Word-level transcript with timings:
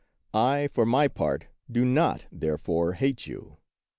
I, 0.33 0.67
for 0.73 0.83
my 0.83 1.07
part, 1.07 1.45
do 1.71 1.85
not, 1.85 2.25
therefore, 2.31 2.93
hate 2.93 3.27
you. 3.27 3.57